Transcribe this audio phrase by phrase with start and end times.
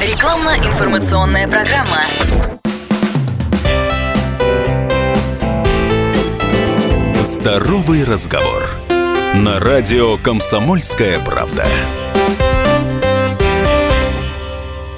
[0.00, 2.00] Рекламно-информационная программа.
[7.16, 8.62] Здоровый разговор.
[9.34, 11.66] На радио «Комсомольская правда».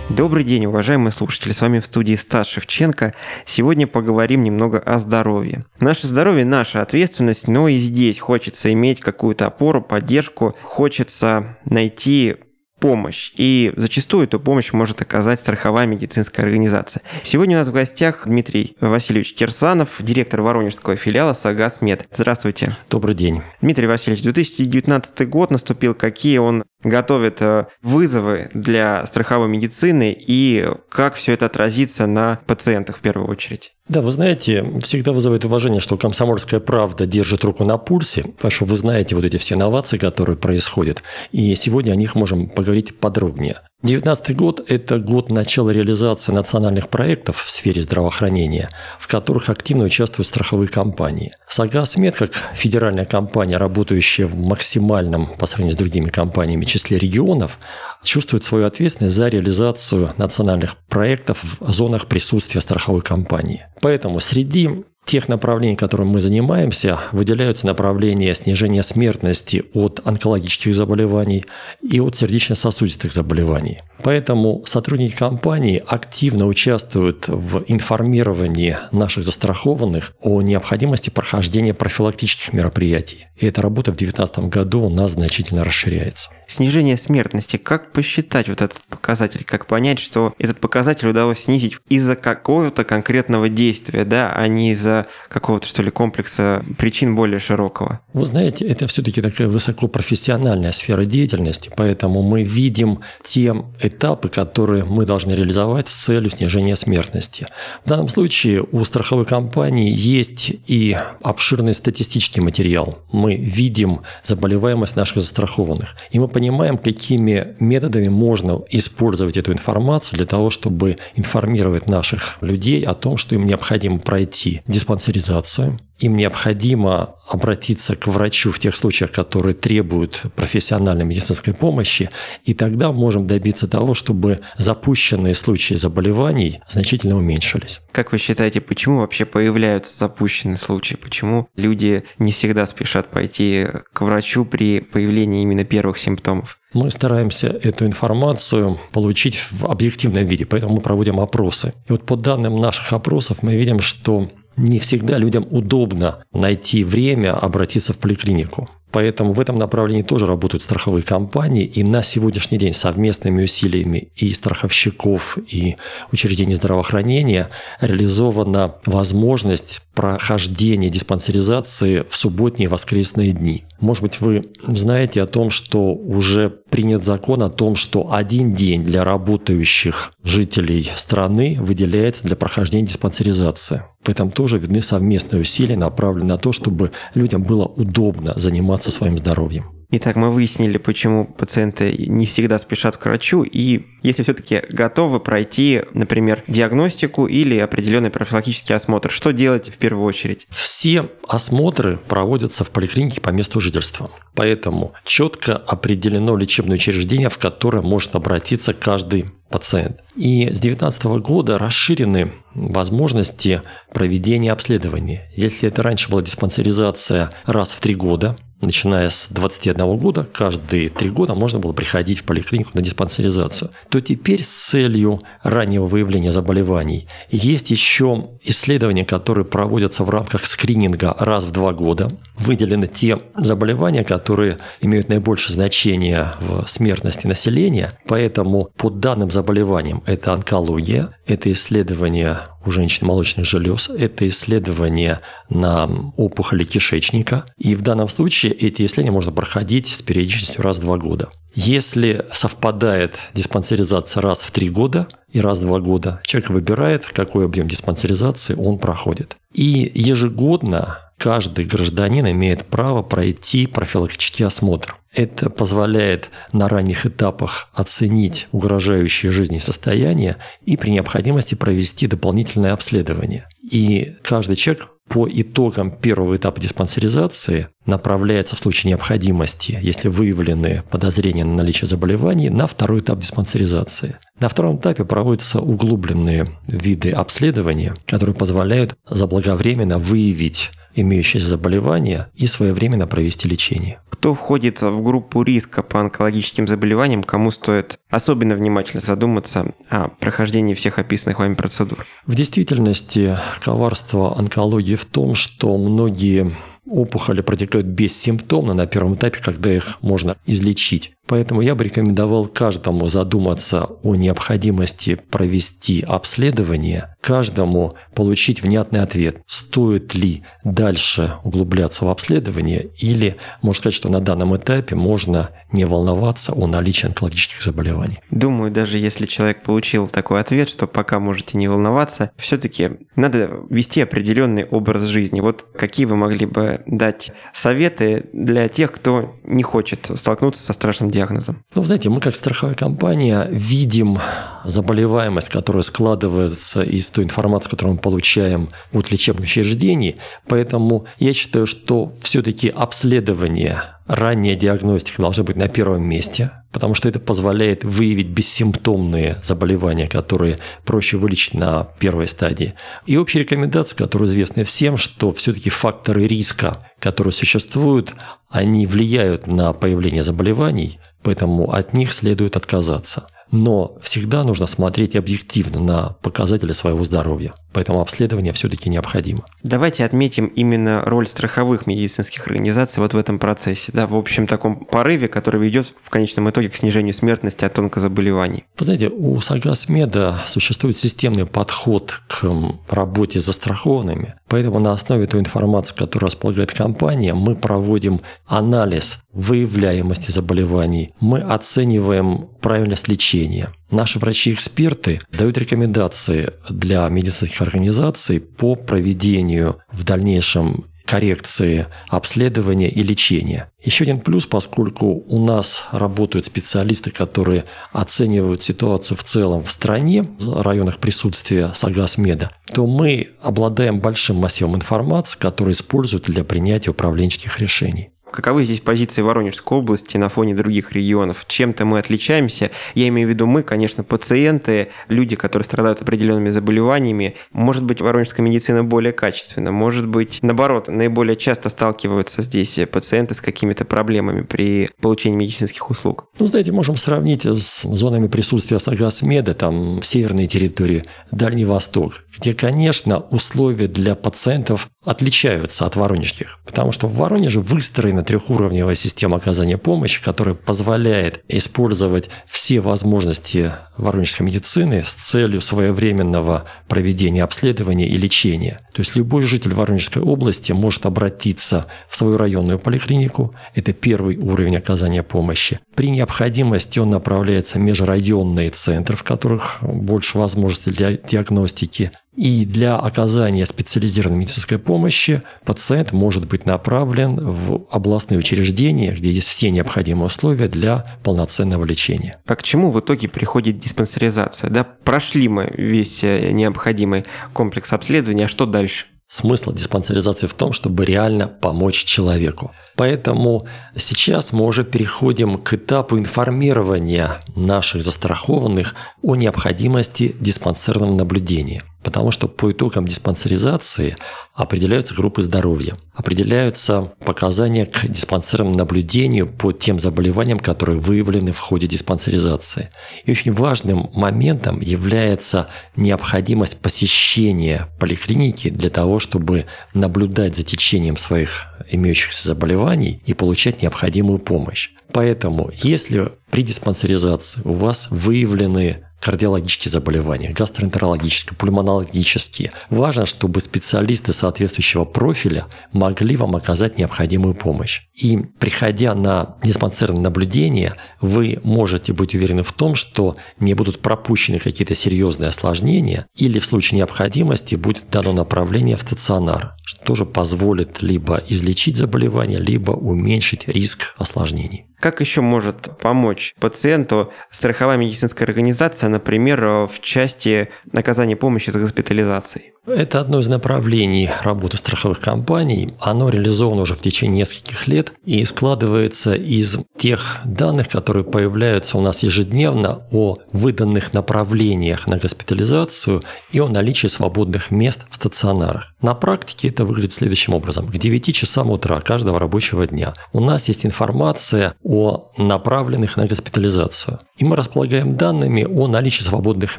[0.09, 1.51] Добрый день, уважаемые слушатели.
[1.51, 3.13] С вами в студии Стас Шевченко.
[3.45, 5.65] Сегодня поговорим немного о здоровье.
[5.81, 10.55] Наше здоровье– наша ответственность, но и здесь хочется иметь какую-то опору, поддержку.
[10.63, 12.37] Хочется найти
[12.83, 13.31] помощь.
[13.37, 17.03] И зачастую эту помощь может оказать страховая медицинская организация.
[17.23, 22.09] Сегодня у нас в гостях Дмитрий Васильевич Кирсанов, директор воронежского филиала Сагас Мед.
[22.11, 22.77] Здравствуйте.
[22.91, 23.43] Добрый день.
[23.61, 25.95] Дмитрий Васильевич, 2019 год наступил.
[25.95, 32.99] Какие он готовит э, вызовы для страховой медицины и как все это отразится на пациентах
[32.99, 33.73] в первую очередь?
[33.89, 38.65] Да, вы знаете, всегда вызывает уважение, что комсомольская правда держит руку на пульсе, потому что
[38.65, 43.61] вы знаете вот эти все инновации, которые происходят, и сегодня о них можем поговорить подробнее.
[43.83, 50.29] 2019 год– это год начала реализации национальных проектов в сфере здравоохранения, в которых активно участвуют
[50.29, 51.33] страховые компании.
[51.49, 57.59] Сагасмед, как федеральная компания, работающая в максимальном по сравнению с другими компаниями числе регионов,
[58.05, 63.67] чувствует свою ответственность за реализацию национальных проектов в зонах присутствия страховой компании.
[63.81, 71.45] Поэтому среди тех направлений, которым мы занимаемся, выделяются направления снижения смертности от онкологических заболеваний
[71.83, 73.81] и от сердечно-сосудистых заболеваний.
[74.03, 83.27] Поэтому сотрудники компании активно участвуют в информировании наших застрахованных о необходимости прохождения профилактических мероприятий.
[83.37, 86.31] И эта работа в 2019 году у нас значительно расширяется.
[86.49, 87.57] Снижение смертности.
[87.57, 89.45] Как посчитать вот этот показатель?
[89.45, 94.92] Как понять, что этот показатель удалось снизить из-за какого-то конкретного действия, да, а не из-за
[95.29, 98.01] какого-то, что ли, комплекса причин более широкого?
[98.13, 105.07] Вы знаете, это все-таки такая высокопрофессиональная сфера деятельности, поэтому мы видим те этапы, которые мы
[105.07, 107.49] должны реализовать с целью снижения смертности.
[107.85, 112.99] В данном случае у страховой компании есть и обширный статистический материал.
[113.13, 115.97] Мы видим заболеваемость наших застрахованных.
[116.11, 122.83] И мы понимаем, какими методами можно использовать эту информацию для того, чтобы информировать наших людей
[122.85, 129.13] о том, что им необходимо пройти диспансеризацию, им необходимо обратиться к врачу в тех случаях,
[129.13, 132.11] которые требуют профессиональной медицинской помощи,
[132.45, 137.81] и тогда можем добиться того, чтобы запущенные случаи заболеваний значительно уменьшились.
[137.93, 140.97] Как вы считаете, почему вообще появляются запущенные случаи?
[140.97, 146.59] Почему люди не всегда спешат пойти к врачу при появлении именно первых симптомов?
[146.75, 151.75] Мы стараемся эту информацию получить в объективном виде, поэтому мы проводим опросы.
[151.87, 157.35] И вот по данным наших опросов мы видим, что не всегда людям удобно найти время
[157.35, 158.69] обратиться в поликлинику.
[158.93, 164.33] Поэтому в этом направлении тоже работают страховые компании, и на сегодняшний день совместными усилиями и
[164.35, 165.77] страховщиков, и
[166.13, 167.49] учреждений здравоохранения
[167.81, 173.65] реализована возможность прохождения диспансеризации в субботние и воскресные дни.
[173.81, 178.83] Может быть, вы знаете о том, что уже принят закон о том, что один день
[178.83, 183.83] для работающих жителей страны выделяется для прохождения диспансеризации.
[184.03, 189.19] В этом тоже видны совместные усилия, направленные на то, чтобы людям было удобно заниматься своим
[189.19, 189.83] здоровьем.
[189.95, 195.83] Итак, мы выяснили, почему пациенты не всегда спешат к врачу, и если все-таки готовы пройти,
[195.93, 200.47] например, диагностику или определенный профилактический осмотр, что делать в первую очередь?
[200.49, 204.11] Все осмотры проводятся в поликлинике по месту жительства.
[204.35, 210.01] Поэтому четко определено лечебное учреждение, в которое может обратиться каждый пациент.
[210.17, 213.61] И с 2019 года расширены возможности
[213.93, 215.21] проведения обследований.
[215.37, 221.11] Если это раньше была диспансеризация раз в три года, начиная с 21 года, каждые три
[221.11, 227.09] года можно было приходить в поликлинику на диспансеризацию, то теперь с целью раннего выявления заболеваний
[227.31, 232.09] есть еще исследования, которые проводятся в рамках скрининга раз в два года.
[232.37, 240.33] Выделены те заболевания, которые имеют наибольшее значение в смертности населения, поэтому по данным заболеваниям это
[240.33, 248.09] онкология, это исследование у женщин молочных желез, это исследование на опухоли кишечника, и в данном
[248.09, 251.29] случае эти исследования можно проходить с периодичностью раз в два года.
[251.55, 257.45] Если совпадает диспансеризация раз в три года и раз в два года, человек выбирает, какой
[257.45, 259.37] объем диспансеризации он проходит.
[259.53, 264.97] И ежегодно каждый гражданин имеет право пройти профилактический осмотр.
[265.13, 273.47] Это позволяет на ранних этапах оценить угрожающее жизни состояние и при необходимости провести дополнительное обследование.
[273.63, 281.45] И каждый человек по итогам первого этапа диспансеризации направляется в случае необходимости, если выявлены подозрения
[281.45, 284.17] на наличие заболеваний, на второй этап диспансеризации.
[284.41, 293.07] На втором этапе проводятся углубленные виды обследования, которые позволяют заблаговременно выявить имеющиеся заболевания и своевременно
[293.07, 294.01] провести лечение.
[294.11, 300.75] Кто входит в группу риска по онкологическим заболеваниям, кому стоит особенно внимательно задуматься о прохождении
[300.75, 302.07] всех описанных вами процедур?
[302.27, 306.53] В действительности коварство онкологии в том, что многие
[306.89, 311.13] опухоли протекают бессимптомно на первом этапе, когда их можно излечить.
[311.27, 320.15] Поэтому я бы рекомендовал каждому задуматься о необходимости провести обследование, каждому получить внятный ответ, стоит
[320.15, 326.53] ли дальше углубляться в обследование или, можно сказать, что на данном этапе можно не волноваться
[326.53, 328.19] о наличии онкологических заболеваний.
[328.31, 334.01] Думаю, даже если человек получил такой ответ, что пока можете не волноваться, все-таки надо вести
[334.01, 335.41] определенный образ жизни.
[335.41, 341.11] Вот какие вы могли бы дать советы для тех, кто не хочет столкнуться со страшным
[341.11, 341.63] диагнозом?
[341.75, 344.19] Ну, знаете, мы как страховая компания видим
[344.65, 350.17] заболеваемость, которая складывается из той информации, которую мы получаем от лечебных учреждений.
[350.49, 357.09] Поэтому я считаю, что все-таки обследование ранняя диагностика должна быть на первом месте, потому что
[357.09, 362.75] это позволяет выявить бессимптомные заболевания, которые проще вылечить на первой стадии.
[363.07, 368.15] И общая рекомендация, которая известна всем, что все-таки факторы риска, которые существуют,
[368.49, 373.27] они влияют на появление заболеваний, поэтому от них следует отказаться.
[373.53, 377.53] Но всегда нужно смотреть объективно на показатели своего здоровья.
[377.73, 379.45] Поэтому обследование все-таки необходимо.
[379.63, 383.93] Давайте отметим именно роль страховых медицинских организаций вот в этом процессе.
[383.93, 388.65] Да, в общем таком порыве, который ведет в конечном итоге к снижению смертности от онкозаболеваний.
[388.79, 394.35] Вы знаете, у Сагасмеда существует системный подход к работе с застрахованными.
[394.49, 402.49] Поэтому на основе той информации, которую располагает компания, мы проводим анализ выявляемости заболеваний, мы оцениваем
[402.61, 403.71] правильность лечения.
[403.91, 413.71] Наши врачи-эксперты дают рекомендации для медицинских организаций по проведению в дальнейшем коррекции обследования и лечения.
[413.83, 420.23] Еще один плюс, поскольку у нас работают специалисты, которые оценивают ситуацию в целом в стране,
[420.23, 427.59] в районах присутствия Сагасмеда, то мы обладаем большим массивом информации, который используют для принятия управленческих
[427.59, 428.13] решений.
[428.33, 431.45] Каковы здесь позиции Воронежской области на фоне других регионов?
[431.47, 432.71] Чем-то мы отличаемся.
[432.95, 437.37] Я имею в виду мы, конечно, пациенты, люди, которые страдают определенными заболеваниями.
[437.53, 439.71] Может быть, воронежская медицина более качественна.
[439.71, 446.31] Может быть, наоборот, наиболее часто сталкиваются здесь пациенты с какими-то проблемами при получении медицинских услуг.
[446.39, 453.21] Ну, знаете, можем сравнить с зонами присутствия Сагасмеда, там, северные территории, Дальний Восток, где, конечно,
[453.21, 456.59] условия для пациентов отличаются от воронежских.
[456.65, 463.73] Потому что в Воронеже выстроена именно трехуровневая система оказания помощи, которая позволяет использовать все возможности
[463.97, 468.79] воронежской медицины с целью своевременного проведения обследования и лечения.
[468.95, 474.77] То есть любой житель Воронежской области может обратиться в свою районную поликлинику, это первый уровень
[474.77, 475.81] оказания помощи.
[475.95, 482.13] При необходимости он направляется в межрайонные центры, в которых больше возможностей для диагностики.
[482.35, 489.49] И для оказания специализированной медицинской помощи пациент может быть направлен в областные учреждения, где есть
[489.49, 492.39] все необходимые условия для полноценного лечения.
[492.47, 494.71] А к чему в итоге приходит диспансеризация?
[494.71, 499.07] Да, прошли мы весь э, необходимый комплекс обследования, а что дальше?
[499.29, 502.71] Смысл диспансеризации в том, чтобы реально помочь человеку.
[502.97, 511.85] Поэтому сейчас мы уже переходим к этапу информирования наших застрахованных о необходимости диспансерного наблюдения.
[512.03, 514.17] Потому что по итогам диспансеризации
[514.55, 521.87] определяются группы здоровья, определяются показания к диспансерному наблюдению по тем заболеваниям, которые выявлены в ходе
[521.87, 522.91] диспансеризации.
[523.25, 531.72] И очень важным моментом является необходимость посещения поликлиники для того, чтобы наблюдать за течением своих
[531.95, 534.91] имеющихся заболеваний и получать необходимую помощь.
[535.13, 542.73] Поэтому, если при диспансеризации у вас выявлены кардиологические заболевания, гастроэнтерологические, пульмонологические.
[542.91, 548.03] Важно, чтобы специалисты соответствующего профиля могли вам оказать необходимую помощь.
[548.15, 554.59] И приходя на диспансерное наблюдение, вы можете быть уверены в том, что не будут пропущены
[554.59, 561.01] какие-то серьезные осложнения или в случае необходимости будет дано направление в стационар, что тоже позволит
[561.01, 564.87] либо излечить заболевание, либо уменьшить риск осложнений.
[565.03, 572.73] Как еще может помочь пациенту страховая медицинская организация, например, в части оказания помощи с госпитализацией?
[572.85, 575.91] Это одно из направлений работы страховых компаний.
[576.01, 582.01] Оно реализовано уже в течение нескольких лет и складывается из тех данных, которые появляются у
[582.01, 588.93] нас ежедневно о выданных направлениях на госпитализацию и о наличии свободных мест в стационарах.
[589.01, 590.89] На практике это выглядит следующим образом.
[590.89, 597.21] К 9 часам утра каждого рабочего дня у нас есть информация о направленных на госпитализацию.
[597.37, 599.79] И мы располагаем данными о наличии свободных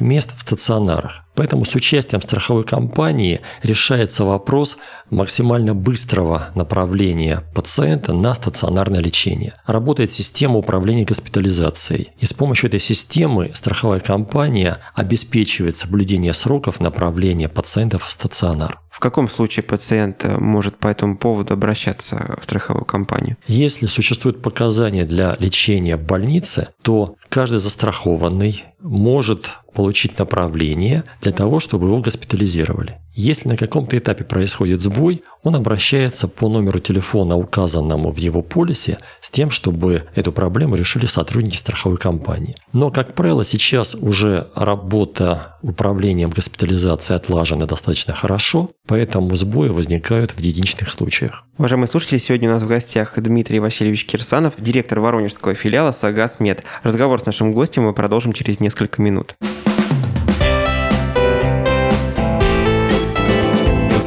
[0.00, 1.23] мест в стационарах.
[1.34, 4.76] Поэтому с участием страховой компании решается вопрос
[5.10, 9.54] максимально быстрого направления пациента на стационарное лечение.
[9.66, 12.12] Работает система управления госпитализацией.
[12.18, 18.80] И с помощью этой системы страховая компания обеспечивает соблюдение сроков направления пациентов в стационар.
[18.90, 23.36] В каком случае пациент может по этому поводу обращаться в страховую компанию?
[23.48, 31.58] Если существуют показания для лечения в больнице, то каждый застрахованный может получить направление для того,
[31.58, 33.00] чтобы его госпитализировали.
[33.16, 38.98] Если на каком-то этапе происходит сбой, он обращается по номеру телефона, указанному в его полисе,
[39.20, 42.56] с тем, чтобы эту проблему решили сотрудники страховой компании.
[42.72, 50.40] Но, как правило, сейчас уже работа управлением госпитализации отлажена достаточно хорошо, поэтому сбои возникают в
[50.40, 51.44] единичных случаях.
[51.56, 56.64] Уважаемые слушатели, сегодня у нас в гостях Дмитрий Васильевич Кирсанов, директор Воронежского филиала «Сагасмед».
[56.82, 59.36] Разговор с нашим гостем мы продолжим через несколько минут.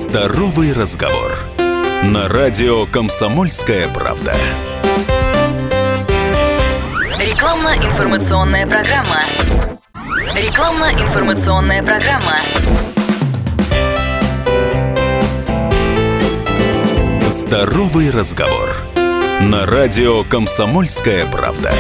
[0.10, 1.38] Здоровый разговор.
[2.04, 4.34] На радио «Комсомольская правда».
[7.20, 9.22] Рекламно-информационная программа.
[10.34, 12.38] Рекламно-информационная программа.
[17.28, 18.70] Здоровый разговор.
[19.42, 21.74] На радио «Комсомольская правда».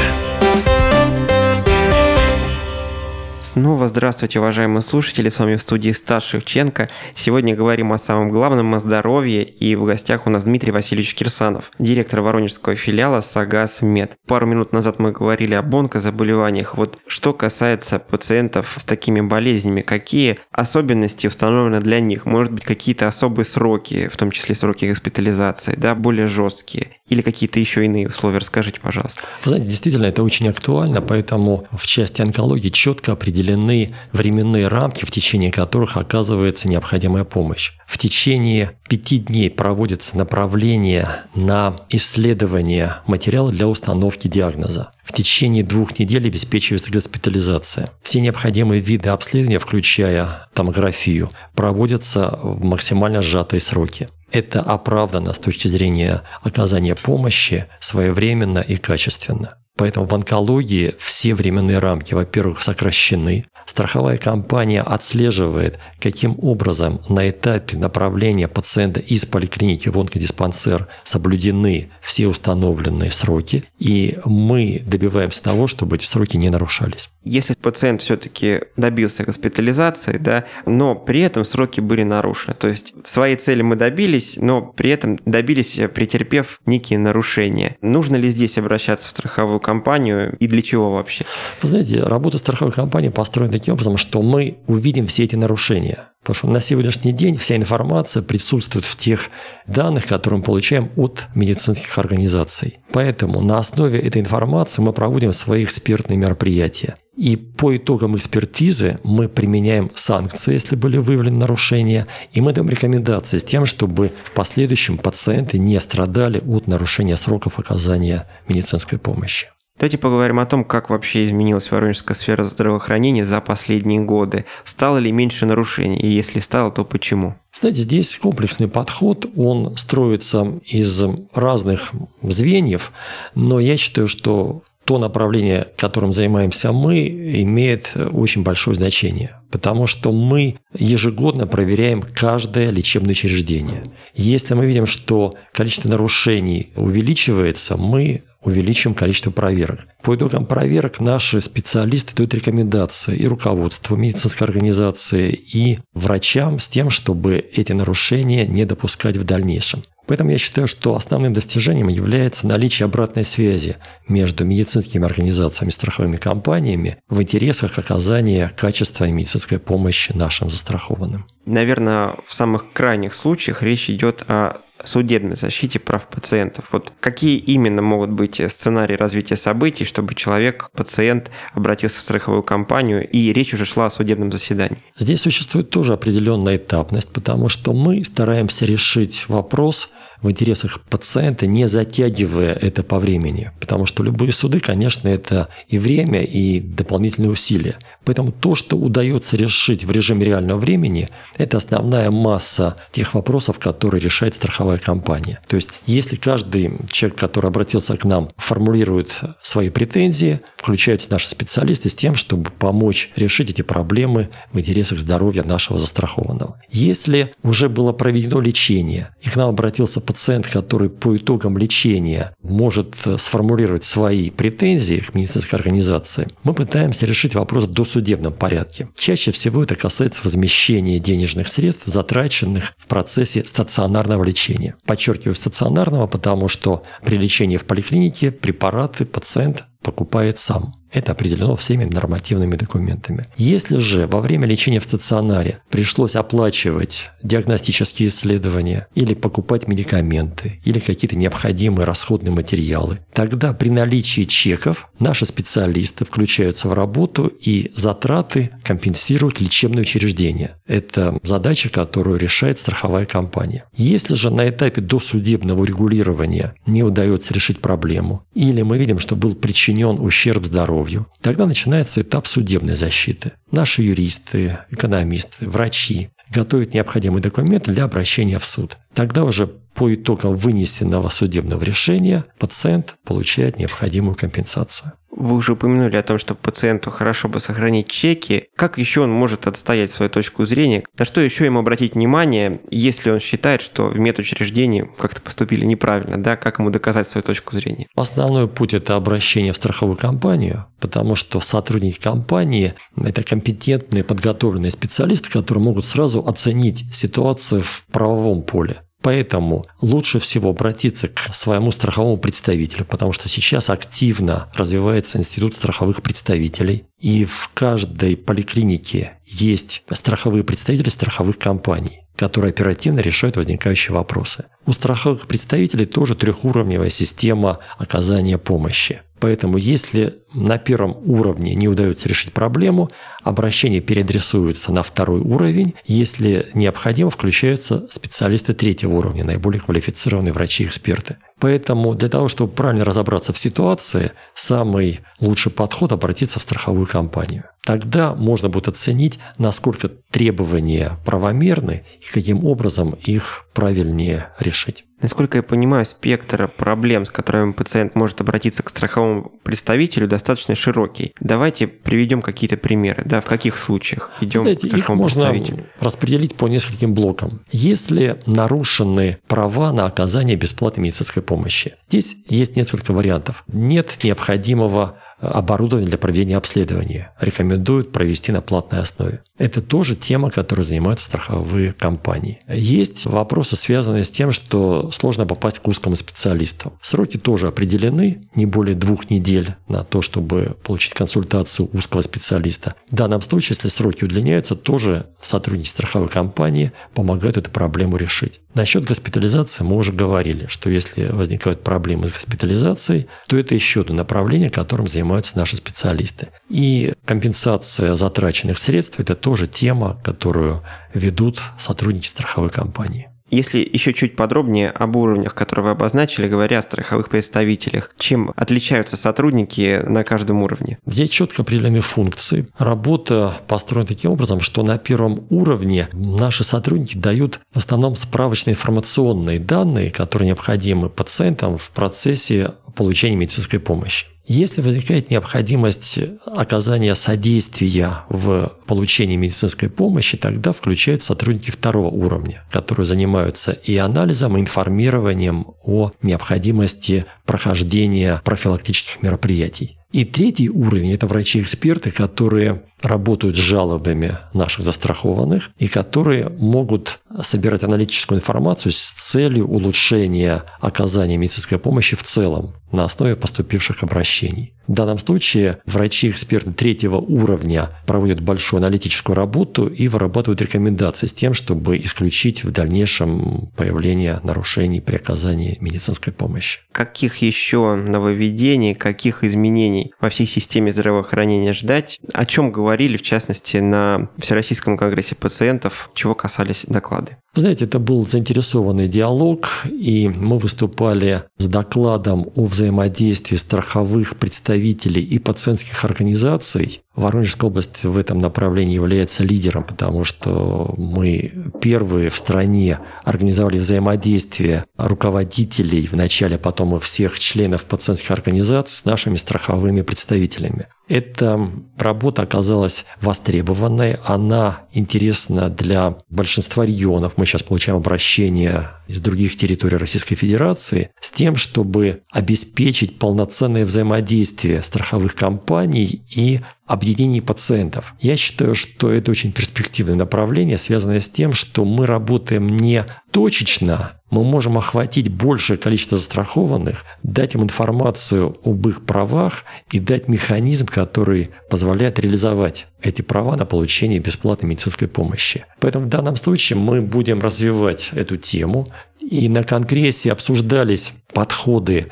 [3.57, 6.89] Снова здравствуйте, уважаемые слушатели, с вами в студии Стас Шевченко.
[7.15, 11.71] Сегодня говорим о самом главном, о здоровье, и в гостях у нас Дмитрий Васильевич Кирсанов,
[11.79, 14.11] директор воронежского филиала Сагас Мед.
[14.27, 16.77] Пару минут назад мы говорили об онкозаболеваниях.
[16.77, 22.27] Вот что касается пациентов с такими болезнями, какие особенности установлены для них?
[22.27, 26.91] Может быть, какие-то особые сроки, в том числе сроки госпитализации, да, более жесткие?
[27.09, 28.37] Или какие-то еще иные условия?
[28.37, 29.21] Расскажите, пожалуйста.
[29.45, 33.13] Вы знаете, действительно, это очень актуально, поэтому в части онкологии четко
[33.47, 37.71] определены временные рамки, в течение которых оказывается необходимая помощь.
[37.87, 44.91] В течение пяти дней проводится направление на исследование материала для установки диагноза.
[45.03, 47.91] В течение двух недель обеспечивается госпитализация.
[48.03, 54.09] Все необходимые виды обследования, включая томографию, проводятся в максимально сжатые сроки.
[54.31, 59.57] Это оправдано с точки зрения оказания помощи своевременно и качественно.
[59.77, 63.45] Поэтому в онкологии все временные рамки, во-первых, сокращены.
[63.65, 72.27] Страховая компания отслеживает, каким образом на этапе направления пациента из поликлиники в онкодиспансер соблюдены все
[72.27, 77.09] установленные сроки, и мы добиваемся того, чтобы эти сроки не нарушались.
[77.27, 83.35] Если пациент все-таки добился госпитализации, да, но при этом сроки были нарушены, то есть своей
[83.35, 87.75] цели мы добились, но при этом добились, претерпев некие нарушения.
[87.81, 91.25] Нужно ли здесь обращаться в страховую компанию и для чего вообще?
[91.61, 96.09] Вы знаете, работа страховой компании построена таким образом, что мы увидим все эти нарушения.
[96.27, 99.29] Потому что на сегодняшний день вся информация присутствует в тех
[99.65, 102.79] данных, которые мы получаем от медицинских организаций.
[102.91, 106.95] Поэтому на основе этой информации мы проводим свои экспертные мероприятия.
[107.17, 113.39] И по итогам экспертизы мы применяем санкции, если были выявлены нарушения, и мы даем рекомендации
[113.39, 119.47] с тем, чтобы в последующем пациенты не страдали от нарушения сроков оказания медицинской помощи.
[119.79, 124.45] Давайте поговорим о том, как вообще изменилась воронежская сфера здравоохранения за последние годы.
[124.63, 125.99] Стало ли меньше нарушений?
[125.99, 127.35] И если стало, то почему?
[127.53, 131.91] Знаете, здесь комплексный подход, он строится из разных
[132.23, 132.91] звеньев,
[133.35, 137.07] но я считаю, что то направление, которым занимаемся мы,
[137.41, 143.83] имеет очень большое значение, потому что мы ежегодно проверяем каждое лечебное учреждение.
[144.15, 149.81] Если мы видим, что количество нарушений увеличивается, мы увеличим количество проверок.
[150.03, 156.89] По итогам проверок наши специалисты дают рекомендации и руководству медицинской организации, и врачам с тем,
[156.89, 159.83] чтобы эти нарушения не допускать в дальнейшем.
[160.07, 166.17] Поэтому я считаю, что основным достижением является наличие обратной связи между медицинскими организациями и страховыми
[166.17, 171.25] компаниями в интересах оказания качественной медицинской помощи нашим застрахованным.
[171.45, 176.65] Наверное, в самых крайних случаях речь идет о судебной защите прав пациентов.
[176.71, 183.07] Вот какие именно могут быть сценарии развития событий, чтобы человек, пациент, обратился в страховую компанию,
[183.07, 184.77] и речь уже шла о судебном заседании?
[184.97, 191.67] Здесь существует тоже определенная этапность, потому что мы стараемся решить вопрос в интересах пациента, не
[191.67, 193.51] затягивая это по времени.
[193.59, 197.77] Потому что любые суды, конечно, это и время, и дополнительные усилия.
[198.07, 203.99] Поэтому то, что удается решить в режиме реального времени, это основная масса тех вопросов, которые
[204.01, 205.41] решает страховая компания.
[205.45, 211.89] То есть, если каждый человек, который обратился к нам, формулирует свои претензии, включаются наши специалисты
[211.89, 216.61] с тем, чтобы помочь решить эти проблемы в интересах здоровья нашего застрахованного.
[216.71, 222.95] Если уже было проведено лечение, и к нам обратился пациент, который по итогам лечения может
[223.17, 228.89] сформулировать свои претензии к медицинской организации, мы пытаемся решить вопрос до судебном порядке.
[228.95, 234.75] Чаще всего это касается возмещения денежных средств, затраченных в процессе стационарного лечения.
[234.85, 240.73] Подчеркиваю стационарного, потому что при лечении в поликлинике препараты пациент покупает сам.
[240.97, 243.23] Это определено всеми нормативными документами.
[243.37, 250.79] Если же во время лечения в стационаре пришлось оплачивать диагностические исследования или покупать медикаменты или
[250.79, 258.49] какие-то необходимые расходные материалы, тогда при наличии чеков наши специалисты включаются в работу и затраты
[258.63, 260.55] компенсируют лечебное учреждение.
[260.65, 263.65] Это задача, которую решает страховая компания.
[263.75, 269.35] Если же на этапе досудебного регулирования не удается решить проблему, или мы видим, что был
[269.35, 271.07] причинен ущерб здоровью, здоровью.
[271.21, 273.33] Тогда начинается этап судебной защиты.
[273.51, 278.77] Наши юристы, экономисты, врачи готовят необходимые документы для обращения в суд.
[278.93, 284.93] Тогда уже по итогам вынесенного судебного решения пациент получает необходимую компенсацию.
[285.11, 288.45] Вы уже упомянули о том, что пациенту хорошо бы сохранить чеки.
[288.55, 290.83] Как еще он может отстоять свою точку зрения?
[290.97, 296.21] На что еще ему обратить внимание, если он считает, что в медучреждении как-то поступили неправильно,
[296.21, 296.37] да?
[296.37, 297.87] Как ему доказать свою точку зрения?
[297.95, 305.31] Основной путь– это обращение в страховую компанию, потому что сотрудники компании– это компетентные, подготовленные специалисты,
[305.31, 308.81] которые могут сразу оценить ситуацию в правовом поле.
[309.01, 316.01] Поэтому лучше всего обратиться к своему страховому представителю, потому что сейчас активно развивается институт страховых
[316.01, 316.85] представителей.
[316.99, 324.45] И в каждой поликлинике есть страховые представители страховых компаний которые оперативно решают возникающие вопросы.
[324.65, 329.01] У страховых представителей тоже трехуровневая система оказания помощи.
[329.19, 332.89] Поэтому если на первом уровне не удается решить проблему,
[333.23, 335.73] обращение переадресуется на второй уровень.
[335.85, 341.17] Если необходимо, включаются специалисты третьего уровня, наиболее квалифицированные врачи-эксперты.
[341.39, 347.43] Поэтому для того, чтобы правильно разобраться в ситуации, самый лучший подход– обратиться в страховую компанию.
[347.63, 354.86] Тогда можно будет оценить, насколько требования правомерны и каким образом их правильнее решить.
[355.01, 361.13] Насколько я понимаю, спектр проблем, с которыми пациент может обратиться к страховому представителю, достаточно широкий.
[361.19, 363.03] Давайте приведем какие-то примеры.
[363.05, 365.35] Да, в каких случаях идем Знаете, к страховому их можно
[365.79, 367.41] распределить по нескольким блокам.
[367.51, 373.43] Если нарушены права на оказание бесплатной медицинской помощи, здесь есть несколько вариантов.
[373.47, 377.11] Нет необходимого оборудование для проведения обследования.
[377.19, 379.21] Рекомендуют провести на платной основе.
[379.37, 382.39] Это тоже тема, которой занимаются страховые компании.
[382.47, 386.73] Есть вопросы, связанные с тем, что сложно попасть к узкому специалисту.
[386.81, 392.75] Сроки тоже определены, не более двух недель на то, чтобы получить консультацию узкого специалиста.
[392.89, 398.39] В данном случае, если сроки удлиняются, тоже сотрудники страховой компании помогают эту проблему решить.
[398.57, 403.93] Насчет госпитализации мы уже говорили, что если возникают проблемы с госпитализацией, то это еще одно
[403.93, 406.29] направление, которым занимаются наши специалисты.
[406.49, 410.63] И компенсация затраченных средств– это тоже тема, которую
[410.95, 413.11] ведут сотрудники страховой компании.
[413.29, 418.95] Если еще чуть подробнее об уровнях, которые вы обозначили, говоря о страховых представителях, чем отличаются
[418.95, 420.79] сотрудники на каждом уровне?
[420.85, 422.47] Здесь четко определены функции.
[422.57, 429.39] Работа построена таким образом, что на первом уровне наши сотрудники дают в основном справочные информационные
[429.39, 434.05] данные, которые необходимы пациентам в процессе получения медицинской помощи.
[434.29, 442.85] Если возникает необходимость оказания содействия в получении медицинской помощи, тогда включают сотрудники второго уровня, которые
[442.85, 449.77] занимаются и анализом, и информированием о необходимости прохождения профилактических мероприятий.
[449.93, 457.63] И третий уровень– это врачи-эксперты, которые работают с жалобами наших застрахованных и которые могут собирать
[457.63, 464.53] аналитическую информацию с целью улучшения оказания медицинской помощи в целом на основе поступивших обращений.
[464.67, 471.33] В данном случае врачи-эксперты третьего уровня проводят большую аналитическую работу и вырабатывают рекомендации с тем,
[471.33, 476.59] чтобы исключить в дальнейшем появление нарушений при оказании медицинской помощи.
[476.73, 481.97] Каких еще нововведений, каких изменений во всей системе здравоохранения ждать?
[482.13, 487.15] О чем говорили, в частности, на Всероссийском конгрессе пациентов, чего касались доклады?
[487.37, 495.03] Вы знаете, это был заинтересованный диалог, и мы выступали с докладом о взаимодействии страховых представителей
[495.03, 496.81] и пациентских организаций.
[496.95, 504.65] Воронежская область в этом направлении является лидером, потому что мы первые в стране организовали взаимодействие
[504.75, 510.69] руководителей вначале, а потом и всех членов пациентских организаций с нашими страховыми представителями.
[510.87, 517.13] Эта работа оказалась востребованной, она интересна для большинства регионов.
[517.17, 524.63] Мы сейчас получаем обращения из других территорий Российской Федерации с тем, чтобы обеспечить полноценное взаимодействие
[524.63, 527.93] страховых компаний и объединений пациентов.
[527.99, 533.96] Я считаю, что это очень перспективное направление, связанное с тем, что мы работаем не точечно,
[534.09, 540.65] мы можем охватить большее количество застрахованных, дать им информацию об их правах и дать механизм,
[540.65, 545.45] который позволяет реализовать эти права на получение бесплатной медицинской помощи.
[545.59, 548.67] Поэтому в данном случае мы будем развивать эту тему.
[548.99, 551.91] И на Конгрессе обсуждались подходы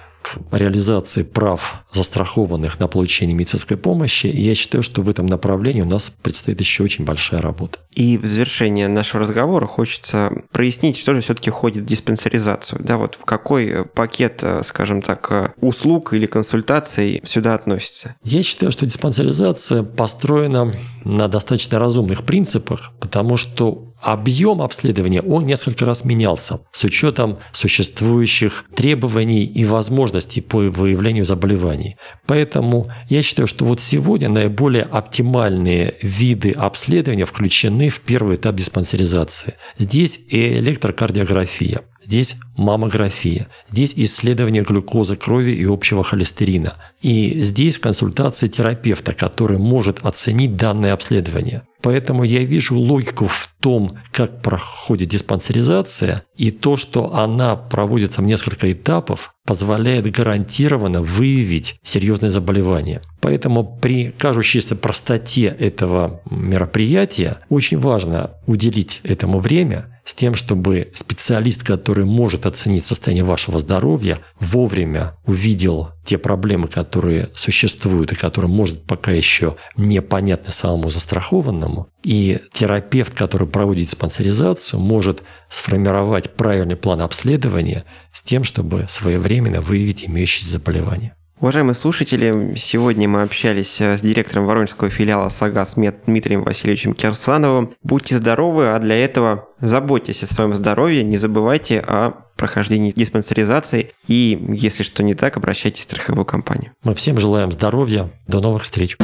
[0.51, 4.27] реализации прав застрахованных на получение медицинской помощи.
[4.27, 7.79] И я считаю, что в этом направлении у нас предстоит еще очень большая работа.
[7.91, 12.81] И в завершение нашего разговора хочется прояснить, что же все-таки входит в диспансеризацию.
[12.83, 18.15] Да, вот в какой пакет, скажем так, услуг или консультаций сюда относится?
[18.23, 25.85] Я считаю, что диспансеризация построена на достаточно разумных принципах, потому что объем обследования, он несколько
[25.85, 31.97] раз менялся с учетом существующих требований и возможностей по выявлению заболеваний.
[32.27, 39.55] Поэтому я считаю, что вот сегодня наиболее оптимальные виды обследования включены в первый этап диспансеризации.
[39.79, 46.75] Здесь и электрокардиография, Здесь маммография, здесь исследование глюкозы крови и общего холестерина.
[47.01, 51.63] И здесь консультация терапевта, который может оценить данное обследование.
[51.85, 58.25] Поэтому я вижу логику в том, как проходит диспансеризация, и то, что она проводится в
[58.25, 63.03] несколько этапов, позволяет гарантированно выявить серьезные заболевания.
[63.21, 71.63] Поэтому при кажущейся простоте этого мероприятия очень важно уделить этому время с тем, чтобы специалист,
[71.63, 78.85] который может оценить состояние вашего здоровья, вовремя увидел те проблемы, которые существуют и которые, может,
[78.85, 81.89] пока еще непонятны самому застрахованному.
[82.03, 90.05] И терапевт, который проводит спонсоризацию, может сформировать правильный план обследования с тем, чтобы своевременно выявить
[90.05, 91.15] имеющиеся заболевания.
[91.45, 97.75] Уважаемые слушатели, сегодня мы общались э, с директором Воронежского филиала «Сагас» Мед Дмитрием Васильевичем Кирсановым.
[97.83, 104.43] Будьте здоровы, а для этого заботьтесь о своем здоровье, не забывайте о прохождении диспансеризации и,
[104.53, 106.71] если что не так, обращайтесь в страховую компанию.
[106.83, 108.09] Мы всем желаем здоровья.
[108.27, 108.97] До новых встреч.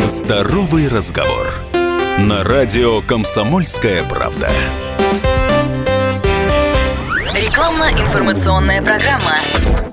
[0.00, 1.46] Здоровый разговор.
[2.18, 4.50] На радио «Комсомольская правда».
[7.44, 9.83] Рекламно-информационная программа.